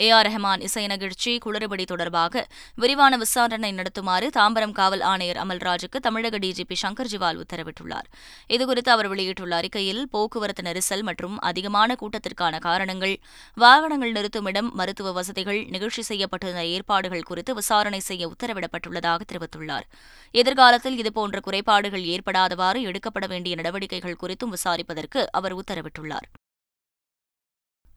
ஏ 0.00 0.10
ஆர் 0.10 0.26
ரஹ்மான் 0.26 0.60
இசை 0.60 0.86
நிகழ்ச்சி 0.86 1.38
குளறுபடி 1.44 1.84
தொடர்பாக 1.84 2.46
விரிவான 2.74 3.16
விசாரணை 3.16 3.70
நடத்துமாறு 3.72 4.26
தாம்பரம் 4.36 4.72
காவல் 4.72 5.00
ஆணையர் 5.00 5.36
அமல்ராஜுக்கு 5.36 5.98
தமிழக 6.00 6.38
டிஜிபி 6.38 6.76
சங்கர் 6.82 7.10
ஜிவால் 7.12 7.40
உத்தரவிட்டுள்ளார். 7.44 8.06
இதுகுறித்து 8.48 8.88
அவர் 8.88 9.08
வெளியிட்டுள்ள 9.08 9.56
அறிக்கையில் 9.56 10.08
போக்குவரத்து 10.10 10.62
நெரிசல் 10.62 11.02
மற்றும் 11.02 11.38
அதிகமான 11.38 11.96
கூட்டத்திற்கான 12.00 12.58
காரணங்கள் 12.58 13.18
வாகனங்கள் 13.54 14.12
நிறுத்துமிடம் 14.12 14.70
மருத்துவ 14.72 15.12
வசதிகள் 15.12 15.66
நிகழ்ச்சி 15.68 16.02
செய்யப்பட்டிருந்த 16.02 16.64
ஏற்பாடுகள் 16.64 17.22
குறித்து 17.22 17.54
விசாரணை 17.54 18.00
செய்ய 18.00 18.32
உத்தரவிடப்பட்டுள்ளதாக 18.32 19.20
தெரிவித்துள்ளார். 19.32 19.86
எதிர்காலத்தில் 20.30 20.98
இதுபோன்ற 20.98 21.40
குறைபாடுகள் 21.40 22.08
ஏற்படாதவாறு 22.14 22.80
எடுக்கப்பட 22.80 23.26
வேண்டிய 23.26 23.56
நடவடிக்கைகள் 23.56 24.20
குறித்தும் 24.22 24.54
விசாரிப்பதற்கு 24.56 25.26
அவர் 25.30 25.56
உத்தரவிட்டுள்ளார். 25.56 26.28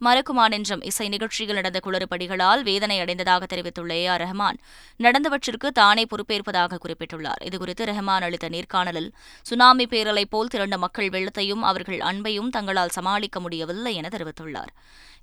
மறக்குமானென்றும் 0.06 0.84
இசை 0.84 1.10
நிகழ்ச்சியில் 1.10 1.56
நடந்த 1.56 1.80
குளறுபடிகளால் 1.86 2.62
வேதனை 2.64 3.00
அடைந்ததாக 3.00 3.46
தெரிவித்துள்ள 3.46 3.94
ஏ 3.94 4.06
ஆர் 4.06 4.22
ரஹ்மான் 4.22 4.58
நடந்தவற்றிற்கு 5.00 5.68
தானே 5.68 6.06
பொறுப்பேற்பதாக 6.12 6.80
குறிப்பிட்டுள்ளார். 6.86 7.42
இதுகுறித்து 7.50 7.84
ரஹ்மான் 7.90 8.26
அளித்த 8.28 8.50
நேர்காணலில் 8.50 9.10
சுனாமி 9.42 9.86
பேரலை 9.86 10.24
போல் 10.30 10.48
திரண்ட 10.48 10.78
மக்கள் 10.78 11.10
வெள்ளத்தையும் 11.10 11.66
அவர்கள் 11.72 11.98
அன்பையும் 11.98 12.50
தங்களால் 12.50 12.90
சமாளிக்க 12.90 13.40
முடியவில்லை 13.40 13.96
என 13.96 14.08
தெரிவித்துள்ளார். 14.08 14.72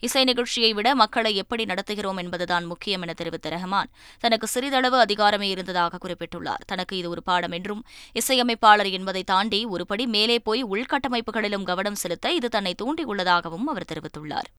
இசை 0.00 0.24
நிகழ்ச்சியை 0.24 0.72
விட 0.72 0.94
மக்களை 0.94 1.36
எப்படி 1.36 1.64
நடத்துகிறோம் 1.64 2.16
என்பதுதான் 2.16 2.64
முக்கியம் 2.64 3.02
என 3.02 3.12
தெரிவித்த 3.12 3.50
ரஹ்மான் 3.56 3.90
தனக்கு 4.20 4.46
சிறிதளவு 4.46 5.04
அதிகாரமே 5.04 5.48
இருந்ததாக 5.54 6.00
குறிப்பிட்டுள்ளார். 6.04 6.62
தனக்கு 6.66 6.96
இது 6.96 7.10
ஒரு 7.10 7.22
பாடம் 7.22 7.50
என்றும் 7.50 7.82
இசையமைப்பாளர் 8.12 8.90
என்பதை 8.90 9.22
தாண்டி 9.22 9.66
ஒருபடி 9.66 10.06
மேலே 10.06 10.38
போய் 10.38 10.64
உள்கட்டமைப்புகளிலும் 10.64 11.68
கவனம் 11.72 12.00
செலுத்த 12.04 12.32
இது 12.32 12.48
தன்னை 12.48 12.74
தூண்டியுள்ளதாகவும் 12.82 13.68
அவர் 13.74 13.90
தெரிவித்துள்ளார். 13.92 14.50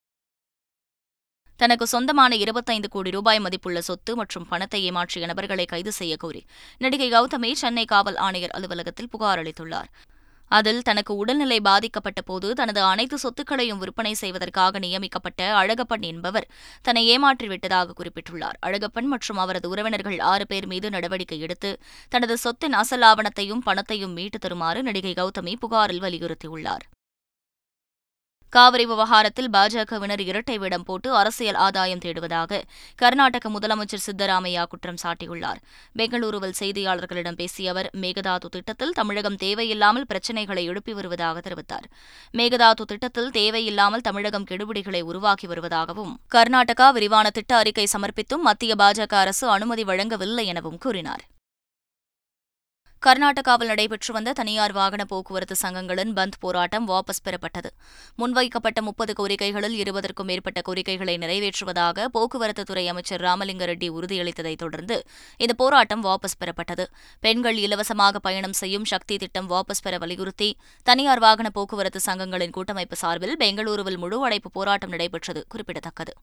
தனக்கு 1.59 1.85
சொந்தமான 1.87 2.35
இருபத்தைந்து 2.35 2.87
கோடி 2.89 3.09
ரூபாய் 3.11 3.39
மதிப்புள்ள 3.39 3.79
சொத்து 3.81 4.11
மற்றும் 4.15 4.45
பணத்தை 4.51 4.79
ஏமாற்றிய 4.89 5.25
நபர்களை 5.31 5.65
கைது 5.65 5.91
செய்ய 5.91 6.13
கோரி 6.17 6.41
நடிகை 6.77 7.09
கௌதமி 7.11 7.49
சென்னை 7.61 7.85
காவல் 7.85 8.19
ஆணையர் 8.27 8.55
அலுவலகத்தில் 8.57 9.09
புகார் 9.09 9.41
அளித்துள்ளார். 9.41 9.89
அதில் 10.51 10.81
தனக்கு 10.81 11.13
உடல்நிலை 11.15 11.57
பாதிக்கப்பட்ட 11.61 12.21
போது 12.21 12.47
தனது 12.53 12.81
அனைத்து 12.81 13.17
சொத்துக்களையும் 13.23 13.81
விற்பனை 13.81 14.13
செய்வதற்காக 14.13 14.79
நியமிக்கப்பட்ட 14.79 15.41
அழகப்பன் 15.53 16.05
என்பவர் 16.11 16.47
தன்னை 16.81 17.03
ஏமாற்றிவிட்டதாக 17.13 17.95
குறிப்பிட்டுள்ளார். 17.99 18.57
அழகப்பன் 18.59 19.09
மற்றும் 19.13 19.37
அவரது 19.37 19.69
உறவினர்கள் 19.69 20.19
ஆறு 20.19 20.47
பேர் 20.47 20.67
மீது 20.67 20.89
நடவடிக்கை 20.89 21.39
எடுத்து 21.39 21.71
தனது 22.09 22.37
சொத்தின் 22.37 22.77
அசல் 22.83 23.01
ஆவணத்தையும் 23.01 23.65
பணத்தையும் 23.67 24.15
மீட்டு 24.19 24.39
தருமாறு 24.39 24.81
நடிகை 24.83 25.13
கௌதமி 25.13 25.55
புகாரில் 25.65 26.01
வலியுறுத்தியுள்ளார். 26.01 26.85
காவிரி 28.55 28.85
விவகாரத்தில் 28.85 29.49
பாஜகவினர் 29.49 30.21
இரட்டை 30.21 30.57
வேடம் 30.57 30.83
போட்டு 30.83 31.15
அரசியல் 31.15 31.55
ஆதாயம் 31.55 32.01
தேடுவதாக 32.05 32.61
கர்நாடக 32.95 33.49
முதலமைச்சர் 33.49 34.03
சித்தராமையா 34.05 34.63
குற்றம் 34.67 34.99
சாட்டியுள்ளார். 35.03 35.59
பெங்களூருவில் 35.97 36.57
செய்தியாளர்களிடம் 36.59 37.37
பேசிய 37.41 37.71
அவர் 37.71 37.89
மேகதாது 38.01 38.49
திட்டத்தில் 38.49 38.91
தமிழகம் 38.91 39.35
தேவையில்லாமல் 39.35 40.05
பிரச்சினைகளை 40.05 40.65
எழுப்பி 40.65 40.93
வருவதாக 40.93 41.39
தெரிவித்தார். 41.39 41.87
மேகதாது 42.33 42.85
திட்டத்தில் 42.91 43.31
தேவையில்லாமல் 43.31 44.01
தமிழகம் 44.01 44.47
கெடுபிடிகளை 44.51 45.01
உருவாக்கி 45.01 45.47
வருவதாகவும் 45.47 46.13
கர்நாடகா 46.35 46.91
விரிவான 46.91 47.29
திட்ட 47.29 47.55
அறிக்கை 47.55 47.87
சமர்ப்பித்தும் 47.97 48.47
மத்திய 48.49 48.75
பாஜக 48.75 49.15
அரசு 49.15 49.47
அனுமதி 49.49 49.83
வழங்கவில்லை 49.83 50.45
எனவும் 50.45 50.77
கூறினார். 50.77 51.25
கர்நாடகாவில் 53.05 53.69
நடைபெற்று 53.71 54.13
வந்த 54.13 54.33
தனியார் 54.33 54.71
வாகன 54.71 55.05
போக்குவரத்து 55.05 55.55
சங்கங்களின் 55.61 56.11
பந்த் 56.17 56.37
போராட்டம் 56.39 56.87
வாபஸ் 56.87 57.21
பெறப்பட்டது. 57.23 57.69
முன்வைக்கப்பட்ட 58.15 58.81
முப்பது 58.81 59.13
கோரிக்கைகளில் 59.19 59.75
இருபதற்கும் 59.83 60.27
மேற்பட்ட 60.29 60.61
கோரிக்கைகளை 60.61 61.17
நிறைவேற்றுவதாக 61.17 62.05
போக்குவரத்து 62.05 62.63
துறை 62.63 62.87
அமைச்சர் 62.87 63.21
ராமலிங்க 63.21 63.65
ரெட்டி 63.65 63.89
உறுதியளித்ததைத் 63.89 64.61
தொடர்ந்து 64.63 64.97
இந்த 65.37 65.53
போராட்டம் 65.53 66.03
வாபஸ் 66.03 66.37
பெறப்பட்டது. 66.39 66.85
பெண்கள் 67.19 67.57
இலவசமாக 67.57 68.19
பயணம் 68.19 68.53
செய்யும் 68.53 68.85
சக்தி 68.85 69.17
திட்டம் 69.17 69.49
வாபஸ் 69.49 69.83
பெற 69.83 69.97
வலியுறுத்தி 69.97 70.57
தனியார் 70.83 71.19
வாகன 71.19 71.49
போக்குவரத்து 71.49 72.01
சங்கங்களின் 72.05 72.49
கூட்டமைப்பு 72.49 72.95
சார்பில் 72.95 73.37
பெங்களூருவில் 73.39 73.97
முழு 73.97 74.19
அடைப்பு 74.25 74.51
போராட்டம் 74.51 74.89
நடைபெற்றது 74.89 75.43
குறிப்பிடத்தக்கது. 75.47 76.15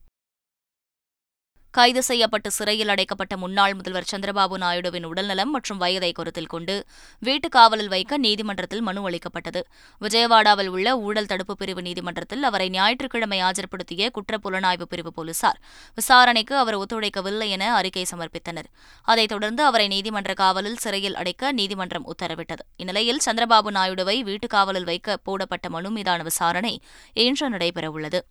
கைது 1.77 2.01
செய்யப்பட்டு 2.03 2.51
சிறையில் 2.51 2.87
அடைக்கப்பட்ட 2.87 3.37
முன்னாள் 3.37 3.73
முதல்வர் 3.73 4.07
சந்திரபாபு 4.11 4.55
நாயுடுவின் 4.57 5.03
உடல்நலம் 5.03 5.51
மற்றும் 5.51 5.77
வயதை 5.77 6.11
கருத்தில் 6.11 6.45
கொண்டு 6.45 6.75
வீட்டு 7.19 7.49
காவலில் 7.49 7.87
வைக்க 7.87 8.17
நீதிமன்றத்தில் 8.17 8.81
மனு 8.81 9.01
அளிக்கப்பட்டது. 9.09 9.61
விஜயவாடாவில் 10.01 10.67
உள்ள 10.67 10.99
ஊழல் 10.99 11.25
தடுப்பு 11.25 11.55
பிரிவு 11.55 11.81
நீதிமன்றத்தில் 11.81 12.43
அவரை 12.43 12.69
ஞாயிற்றுக்கிழமை 12.69 13.39
ஆஜர்படுத்திய 13.41 14.09
குற்ற 14.09 14.37
புலனாய்வு 14.37 14.81
பிரிவு 14.81 15.13
போலீசார். 15.13 15.59
விசாரணைக்கு 15.95 16.55
அவர் 16.57 16.77
ஒத்துழைக்கவில்லை 16.77 17.49
என 17.49 17.75
அறிக்கை 17.75 18.05
சமர்ப்பித்தனர். 18.11 18.69
அதைத் 19.01 19.29
தொடர்ந்து 19.29 19.63
அவரை 19.63 19.87
நீதிமன்ற 19.87 20.33
காவலில் 20.33 20.81
சிறையில் 20.85 21.15
அடைக்க 21.15 21.51
நீதிமன்றம் 21.51 22.07
உத்தரவிட்டது. 22.07 22.65
இந்நிலையில் 22.77 23.23
சந்திரபாபு 23.25 23.71
நாயுடுவை 23.79 24.17
வீட்டு 24.21 24.47
காவலில் 24.47 24.89
வைக்க 24.91 25.17
போடப்பட்ட 25.17 25.69
மனு 25.69 25.91
மீதான 25.91 26.23
விசாரணை 26.23 26.73
இன்று 27.13 27.49
நடைபெறவுள்ளது. 27.49 28.21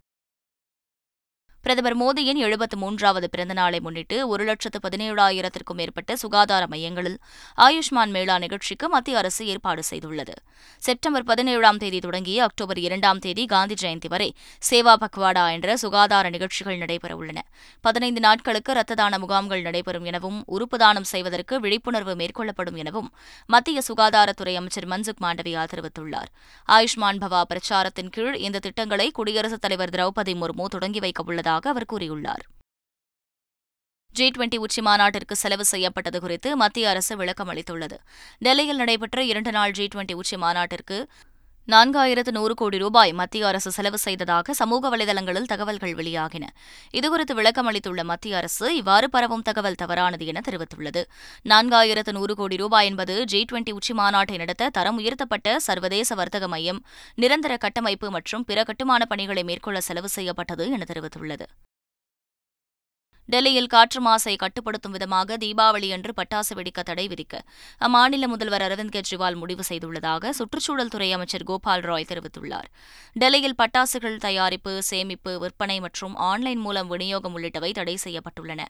பிரதமர் 1.67 1.97
மோடியின் 2.01 2.35
எழுபத்து 2.35 2.77
மூன்றாவது 2.77 3.29
பிறந்தநாளை 3.37 3.81
முன்னிட்டு 3.81 4.29
ஒரு 4.29 4.45
லட்சத்து 4.45 4.79
பதினேழாயிரத்திற்கும் 4.83 5.75
மேற்பட்ட 5.75 6.17
சுகாதார 6.17 6.67
மையங்களில் 6.67 7.19
ஆயுஷ்மான் 7.57 8.13
மேளா 8.13 8.39
நிகழ்ச்சிக்கு 8.39 8.89
மத்திய 8.89 9.19
அரசு 9.19 9.47
ஏற்பாடு 9.47 9.83
செய்துள்ளது. 9.91 10.35
செப்டம்பர் 10.79 11.25
பதினேழாம் 11.25 11.77
தேதி 11.77 11.99
தொடங்கி 11.99 12.39
அக்டோபர் 12.41 12.79
இரண்டாம் 12.79 13.19
தேதி 13.19 13.47
காந்தி 13.47 13.75
ஜெயந்தி 13.81 14.09
வரை 14.09 14.35
சேவா 14.71 14.95
பக்வாடா 15.01 15.53
என்ற 15.53 15.77
சுகாதார 15.77 16.31
நிகழ்ச்சிகள் 16.31 16.79
நடைபெறவுள்ளன. 16.79 17.39
பதினைந்து 17.81 18.21
நாட்களுக்கு 18.21 18.73
ரத்த 18.73 18.95
தான 18.95 19.19
முகாம்கள் 19.19 19.63
நடைபெறும் 19.63 20.05
எனவும் 20.05 20.43
உறுப்பு 20.47 20.79
தானம் 20.79 21.05
செய்வதற்கு 21.05 21.61
விழிப்புணர்வு 21.61 22.15
மேற்கொள்ளப்படும் 22.15 22.75
எனவும் 22.75 23.13
மத்திய 23.47 23.83
சுகாதாரத்துறை 23.89 24.55
அமைச்சர் 24.55 24.89
மன்சுக் 24.89 25.23
மாண்டவியா 25.23 25.67
தெரிவித்துள்ளார். 25.75 26.31
ஆயுஷ்மான் 26.69 27.21
பவா 27.25 27.43
பிரச்சாரத்தின் 27.43 28.11
கீழ் 28.11 28.35
இந்த 28.35 28.59
திட்டங்களை 28.59 29.11
குடியரசுத் 29.11 29.61
தலைவர் 29.61 29.91
திரௌபதி 29.91 30.35
முர்மு 30.35 30.65
தொடங்கி 30.65 30.99
வைக்க 30.99 31.23
உள்ளதாக 31.27 31.55
அவர் 31.63 31.89
கூறியுள்ளார். 31.93 32.45
ஜி 34.15 34.31
டுவெண்டி 34.31 34.57
உச்சி 34.57 34.81
மாநாட்டிற்கு 34.81 35.37
செலவு 35.37 35.65
செய்யப்பட்டது 35.65 36.21
குறித்து 36.21 36.57
மத்திய 36.57 36.89
அரசு 36.89 37.17
விளக்கம் 37.17 37.49
அளித்துள்ளது 37.49 37.97
டெல்லியில் 38.39 38.77
நடைபெற்ற 38.77 39.23
இரண்டு 39.23 39.51
நாள் 39.51 39.71
ஜி 39.71 39.89
டுவெண்டி 39.95 40.13
உச்சி 40.13 40.37
மாநாட்டிற்கு 40.37 41.09
நான்காயிரத்து 41.73 42.31
நூறு 42.31 42.55
கோடி 42.55 42.79
ரூபாய் 42.79 43.13
மத்திய 43.13 43.47
அரசு 43.47 43.71
செலவு 43.73 43.99
செய்ததாக 43.99 44.53
சமூக 44.53 44.91
வலைதளங்களில் 44.93 45.49
தகவல்கள் 45.53 45.95
வெளியாகின. 45.95 46.45
இதுகுறித்து 46.95 47.35
விளக்கம் 47.35 47.67
அளித்துள்ள 47.67 48.05
மத்திய 48.05 48.37
அரசு 48.37 48.67
இவ்வாறு 48.77 49.11
பரவும் 49.11 49.43
தகவல் 49.43 49.75
தவறானது 49.75 50.27
என 50.27 50.43
தெரிவித்துள்ளது. 50.49 51.03
நான்காயிரத்து 51.45 52.13
நூறு 52.13 52.35
கோடி 52.35 52.57
ரூபாய் 52.57 52.87
என்பது 52.87 53.25
ஜி 53.25 53.45
டுவெண்டி 53.53 53.71
உச்சி 53.71 53.95
மாநாட்டை 53.95 54.37
நடத்த 54.37 54.71
தரம் 54.71 54.97
உயர்த்தப்பட்ட 54.97 55.59
சர்வதேச 55.59 56.15
வர்த்தக 56.15 56.49
மையம் 56.49 56.83
நிரந்தர 57.15 57.57
கட்டமைப்பு 57.57 58.11
மற்றும் 58.11 58.45
பிற 58.45 58.65
கட்டுமான 58.65 59.05
பணிகளை 59.05 59.45
மேற்கொள்ள 59.45 59.81
செலவு 59.81 60.09
செய்யப்பட்டது 60.09 60.67
என 60.71 60.87
தெரிவித்துள்ளது. 60.93 61.49
டெல்லியில் 63.29 63.67
காற்று 63.67 64.01
மாசை 64.07 64.37
கட்டுப்படுத்தும் 64.37 64.93
விதமாக 64.93 65.37
தீபாவளியன்று 65.37 66.13
பட்டாசு 66.17 66.53
வெடிக்க 66.55 66.81
தடை 66.83 67.07
விதிக்க 67.09 67.41
அம்மாநில 67.81 68.27
முதல்வர் 68.27 68.63
அரவிந்த் 68.63 68.95
கெஜ்ரிவால் 68.97 69.35
முடிவு 69.35 69.63
செய்துள்ளதாக 69.69 70.31
சுற்றுச்சூழல் 70.31 70.89
துறை 70.89 71.13
அமைச்சர் 71.13 71.45
கோபால் 71.45 71.81
ராய் 71.81 72.07
தெரிவித்துள்ளார். 72.09 72.69
டெல்லியில் 73.13 73.57
பட்டாசுகள் 73.63 74.17
தயாரிப்பு 74.17 74.83
சேமிப்பு 74.83 75.39
விற்பனை 75.39 75.81
மற்றும் 75.81 76.15
ஆன்லைன் 76.17 76.59
மூலம் 76.59 76.89
விநியோகம் 76.89 77.39
உள்ளிட்டவை 77.39 77.71
தடை 77.73 77.97
செய்யப்பட்டுள்ளன. 78.05 78.61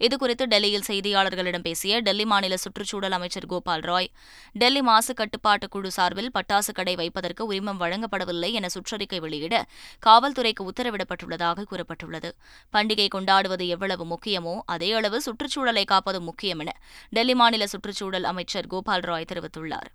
இதுகுறித்து 0.00 0.46
டெல்லியில் 0.46 0.86
செய்தியாளர்களிடம் 0.88 1.66
பேசிய 1.68 2.00
டெல்லி 2.00 2.24
மாநில 2.24 2.56
சுற்றுச்சூழல் 2.56 3.12
அமைச்சர் 3.12 3.46
கோபால் 3.46 3.80
ராய் 3.80 4.10
டெல்லி 4.52 4.82
மாசு 4.82 5.14
கட்டுப்பாட்டு 5.14 5.68
குழு 5.68 5.90
சார்பில் 5.90 6.30
பட்டாசு 6.38 6.72
கடை 6.74 6.94
வைப்பதற்கு 6.94 7.52
உரிமம் 7.52 7.80
வழங்கப்படவில்லை 7.80 8.52
என 8.52 8.66
சுற்றறிக்கை 8.74 9.20
வெளியிட 9.20 9.64
காவல்துறைக்கு 10.06 10.68
உத்தரவிடப்பட்டுள்ளதாக 10.70 11.66
கூறப்பட்டுள்ளது. 11.70 12.32
பண்டிகை 12.72 13.08
கொண்டாடுவது 13.08 13.66
எவ்வளவு 13.66 13.99
முக்கியமோ 14.04 14.60
அதே 14.66 14.92
அளவு 14.92 15.20
சுற்றுச்சூழலை 15.20 15.84
காப்பது 15.84 16.20
முக்கியம் 16.20 16.58
என 16.58 16.72
டெல்லி 17.10 17.34
மாநில 17.34 17.66
சுற்றுச்சூழல் 17.66 18.24
அமைச்சர் 18.24 18.66
கோபால் 18.66 19.00
ராய் 19.00 19.24
தெரிவித்துள்ளார். 19.32 19.90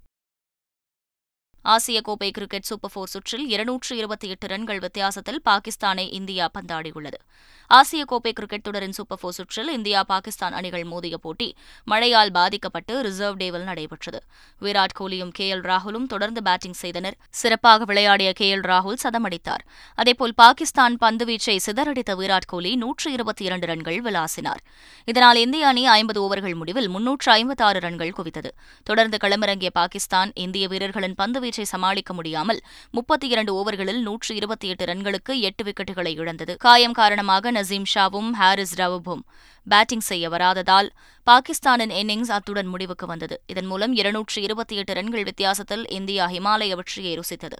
ஆசிய 1.61 2.01
கோப்பை 2.01 2.31
கிரிக்கெட் 2.31 2.61
சூப்பர் 2.61 2.91
போர் 2.93 3.07
சுற்றில் 3.07 3.47
இருநூற்று 3.47 3.97
இருபத்தி 3.97 4.29
எட்டு 4.29 4.47
ரன்கள் 4.47 4.79
வித்தியாசத்தில் 4.79 5.41
பாகிஸ்தானை 5.45 6.11
இந்தியா 6.11 6.49
பந்தாடியுள்ளது. 6.53 7.19
ஆசிய 7.67 8.05
கோப்பை 8.05 8.33
கிரிக்கெட் 8.33 8.61
தொடரின் 8.61 8.91
சூப்பர் 8.91 9.19
போர் 9.21 9.33
சுற்றில் 9.33 9.71
இந்தியா 9.71 10.03
பாகிஸ்தான் 10.03 10.53
அணிகள் 10.53 10.83
மோதிய 10.83 11.17
போட்டி 11.17 11.55
மழையால் 11.83 12.31
பாதிக்கப்பட்டு 12.31 13.01
ரிசர்வ் 13.01 13.37
டேவில் 13.37 13.63
நடைபெற்றது. 13.63 14.21
விராட் 14.61 14.95
கோலியும் 14.99 15.29
கே. 15.29 15.55
எல். 15.55 15.57
ராகுலும் 15.57 16.05
தொடர்ந்து 16.05 16.43
பேட்டிங் 16.43 16.73
செய்தனர். 16.73 17.15
சிறப்பாக 17.29 17.85
விளையாடிய 17.85 18.33
கே. 18.33 18.55
எல். 18.55 18.59
ராகுல் 18.59 18.95
சதமடித்தார். 19.03 19.63
அதேபோல் 19.95 20.33
பாகிஸ்தான் 20.35 20.97
பந்துவீச்சை 21.01 21.59
சிதறடித்த 21.65 22.15
விராட் 22.15 22.47
கோலி 22.47 22.75
நூற்று 22.75 23.11
இருபத்தி 23.11 23.45
இரண்டு 23.45 23.65
ரன்கள் 23.65 24.01
விளாசினார். 24.01 24.61
இதனால் 25.05 25.35
இந்திய 25.35 25.67
அணி 25.67 25.87
ஐம்பது 25.87 26.21
ஓவர்கள் 26.21 26.55
முடிவில் 26.55 26.89
முன்னூற்று 26.89 27.31
ஐம்பத்தாறு 27.31 27.79
ரன்கள் 27.79 28.13
குவித்தது. 28.17 28.51
தொடர்ந்து 28.83 29.17
களமிறங்கிய 29.23 29.69
பாகிஸ்தான் 29.73 30.31
இந்திய 30.35 30.67
வீரர்களின் 30.67 31.15
பந்துவீச்சை 31.17 31.61
சமாளிக்க 31.61 32.13
முடியாமல் 32.13 32.61
முப்பத்தி 32.91 33.27
இரண்டு 33.27 33.53
ஓவர்களில் 33.55 34.01
நூற்று 34.01 34.35
இருபத்தி 34.35 34.67
எட்டு 34.67 34.85
ரன்களுக்கு 34.85 35.39
எட்டு 35.39 35.63
விக்கெட்டுகளை 35.63 36.15
இழந்தது. 36.15 36.57
காயம் 36.57 36.91
காரணமாக 36.91 37.51
நசீம் 37.55 37.83
ஷாவும் 37.95 38.31
ஹாரிஸ் 38.31 38.79
ரவுபும் 38.79 39.21
பேட்டிங் 39.63 39.99
செய்ய 39.99 40.29
வராததால் 40.29 40.89
பாகிஸ்தானின் 41.23 41.89
இன்னிங்ஸ் 41.89 42.31
அத்துடன் 42.37 42.65
முடிவுக்கு 42.65 43.05
வந்தது. 43.07 43.41
இதன் 43.47 43.65
மூலம் 43.65 43.93
இருநூற்று 43.93 44.41
இருபத்தி 44.41 44.75
எட்டு 44.75 44.93
ரன்கள் 44.93 45.23
வித்தியாசத்தில் 45.23 45.87
இந்தியா 45.89 46.27
ஹிமாலய 46.27 46.75
வெற்றியை 46.75 47.19
ருசித்தது. 47.19 47.59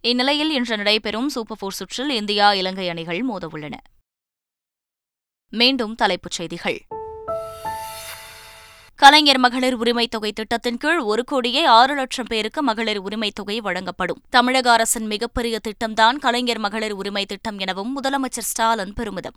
இந்நிலையில் 0.00 0.50
இன்று 0.50 0.76
நடைபெறும் 0.76 1.28
சூப்பர் 1.28 1.56
போர் 1.60 1.72
சுற்றில் 1.72 2.10
இந்தியா 2.10 2.52
இலங்கை 2.52 2.88
அணிகள் 2.88 3.28
மோதவுள்ளன. 3.28 3.72
மீண்டும் 5.50 5.94
தலைப்புச் 5.94 6.32
செய்திகள். 6.32 6.86
கலைஞர் 8.96 9.38
மகளிர் 9.38 9.78
உரிமைத் 9.78 10.10
தொகை 10.10 10.32
திட்டத்தின் 10.32 10.76
கீழ் 10.76 10.98
ஒரு 10.98 11.24
கோடியே 11.24 11.64
ஆறு 11.64 11.94
லட்சம் 11.94 12.24
பேருக்கு 12.28 12.62
மகளிர் 12.62 13.02
உரிமைத் 13.02 13.34
தொகை 13.34 13.60
வழங்கப்படும். 13.60 14.22
தமிழக 14.30 14.72
அரசின் 14.72 15.06
மிகப்பெரிய 15.06 15.58
திட்டம்தான் 15.58 16.18
கலைஞர் 16.18 16.58
மகளிர் 16.58 16.92
உரிமை 16.92 17.26
திட்டம் 17.26 17.58
எனவும் 17.58 18.02
முதலமைச்சர் 18.02 18.38
ஸ்டாலின் 18.38 18.92
பெருமிதம். 18.92 19.34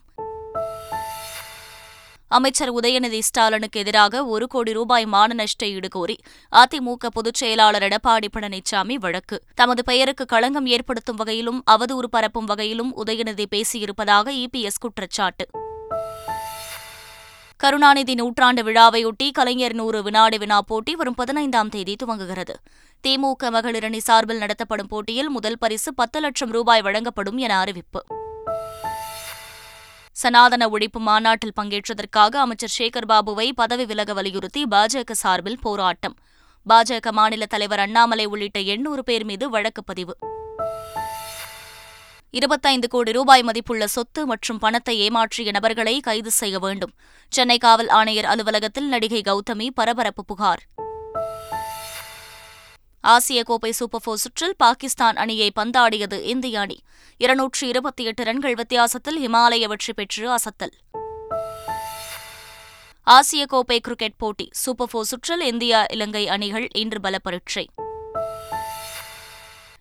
அமைச்சர் 2.27 2.73
உதயநிதி 2.73 3.19
ஸ்டாலினுக்கு 3.19 3.79
எதிராக 3.79 4.25
ஒரு 4.25 4.47
கோடி 4.47 4.73
ரூபாய் 4.73 5.05
மான 5.05 5.43
ஈடு 5.63 5.89
கோரி 5.89 6.17
அதிமுக 6.51 7.07
பொதுச் 7.13 7.33
செயலாளர் 7.33 7.83
எடப்பாடி 7.83 8.27
பழனிசாமி 8.33 8.93
வழக்கு. 8.93 9.43
தமது 9.55 9.83
பெயருக்கு 9.83 10.25
களங்கம் 10.25 10.65
ஏற்படுத்தும் 10.65 11.15
வகையிலும் 11.15 11.63
அவதூறு 11.71 12.05
பரப்பும் 12.09 12.45
வகையிலும் 12.45 13.05
உதயநிதி 13.05 13.45
பேசியிருப்பதாக 13.55 14.45
இபிஎஸ் 14.45 14.79
குற்றச்சாட்டு. 14.79 15.47
கருணாநிதி 17.61 18.13
நூற்றாண்டு 18.15 18.63
விழாவையொட்டி 18.63 19.31
கலைஞர் 19.31 19.73
நூறு 19.73 20.03
வினாடி 20.03 20.37
வினா 20.37 20.61
போட்டி 20.61 20.95
வரும் 20.95 21.15
பதினைந்தாம் 21.15 21.69
தேதி 21.69 21.95
துவங்குகிறது. 22.03 22.53
திமுக 23.07 23.43
மகளிரணி 23.43 23.97
சார்பில் 23.97 24.37
நடத்தப்படும் 24.37 24.87
போட்டியில் 24.87 25.29
முதல் 25.29 25.57
பரிசு 25.57 25.93
பத்து 25.93 26.19
லட்சம் 26.19 26.49
ரூபாய் 26.49 26.81
வழங்கப்படும் 26.81 27.37
என 27.37 27.59
அறிவிப்பு. 27.59 28.05
சனாதன 30.11 30.67
ஒழிப்பு 30.67 30.99
மாநாட்டில் 30.99 31.53
பங்கேற்றதற்காக 31.61 32.35
அமைச்சர் 32.35 32.75
சேகர் 32.79 33.09
பாபுவை 33.09 33.51
பதவி 33.55 33.85
விலக 33.85 34.13
வலியுறுத்தி 34.13 34.63
பாஜக 34.63 35.11
சார்பில் 35.11 35.59
போராட்டம். 35.61 36.15
பாஜக 36.69 37.11
மாநில 37.11 37.45
தலைவர் 37.45 37.79
அண்ணாமலை 37.79 38.25
உள்ளிட்ட 38.25 38.59
எண்ணூறு 38.59 39.03
பேர் 39.03 39.25
மீது 39.25 39.49
வழக்கு 39.49 39.83
பதிவு. 39.83 40.17
இருபத்தைந்து 42.31 42.87
கோடி 42.87 43.11
ரூபாய் 43.11 43.41
மதிப்புள்ள 43.41 43.87
சொத்து 43.87 44.25
மற்றும் 44.25 44.57
பணத்தை 44.57 45.09
ஏமாற்றிய 45.09 45.51
நபர்களை 45.51 45.99
கைது 45.99 46.31
செய்ய 46.31 46.59
வேண்டும். 46.59 46.93
சென்னை 47.29 47.57
காவல் 47.57 47.87
ஆணையர் 47.87 48.25
அலுவலகத்தில் 48.25 48.87
நடிகை 48.87 49.21
கௌதமி 49.21 49.69
பரபரப்பு 49.73 50.25
புகார். 50.25 50.63
ஆசிய 53.01 53.43
கோப்பை 53.43 53.71
சூப்பர் 53.71 54.01
போர் 54.03 54.17
சுற்றில் 54.17 54.55
பாகிஸ்தான் 54.57 55.15
அணியை 55.15 55.51
பந்தாடியது 55.55 56.21
இந்திய 56.21 56.59
அணி. 56.59 56.77
இருநூற்று 57.17 57.67
இருபத்தி 57.67 58.03
எட்டு 58.03 58.23
ரன்கள் 58.23 58.53
வித்தியாசத்தில் 58.53 59.27
ஹிமாலய 59.27 59.67
வெற்றி 59.67 59.93
பெற்று 59.93 60.29
அசத்தல். 60.29 60.75
ஆசிய 63.03 63.45
கோப்பை 63.45 63.79
கிரிக்கெட் 63.79 64.17
போட்டி 64.17 64.49
சூப்பர் 64.51 64.89
போர் 64.91 65.05
சுற்றில் 65.05 65.41
இந்தியா 65.41 65.85
இலங்கை 65.93 66.27
அணிகள் 66.27 66.67
இன்று 66.75 67.01
பல 67.01 67.17
பரீட்சை 67.17 67.65